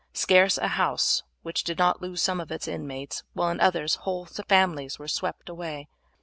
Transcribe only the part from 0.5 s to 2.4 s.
a house which did not lose